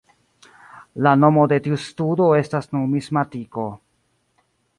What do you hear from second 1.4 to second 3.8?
de tiu studo estas numismatiko.